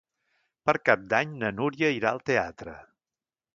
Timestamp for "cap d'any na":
0.89-1.53